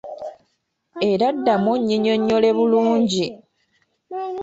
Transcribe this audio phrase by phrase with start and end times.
[1.11, 3.27] Era ddamu onnyinyonnyole bulungi!